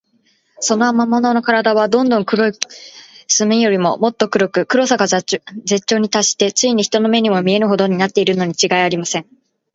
[0.59, 2.51] その魔物のからだは、どんな濃い
[3.27, 5.39] 墨よりも、もっと黒く、黒さが絶
[5.85, 9.27] 頂にたっして、ついに人の目にも見えぬほどになっているのにちがいありません。